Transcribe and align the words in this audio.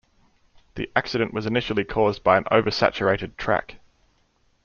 The 0.73 0.89
accident 0.95 1.31
was 1.31 1.45
initially 1.45 1.83
caused 1.83 2.23
by 2.23 2.35
an 2.35 2.45
oversaturated 2.45 3.37
track. 3.37 3.75